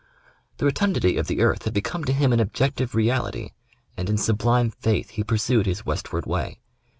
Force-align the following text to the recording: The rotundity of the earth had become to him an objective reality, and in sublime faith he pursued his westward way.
The 0.57 0.65
rotundity 0.65 1.15
of 1.17 1.27
the 1.27 1.41
earth 1.41 1.65
had 1.65 1.75
become 1.75 2.05
to 2.05 2.11
him 2.11 2.33
an 2.33 2.39
objective 2.39 2.95
reality, 2.95 3.51
and 3.95 4.09
in 4.09 4.17
sublime 4.17 4.71
faith 4.71 5.11
he 5.11 5.23
pursued 5.23 5.67
his 5.67 5.85
westward 5.85 6.25
way. 6.25 6.59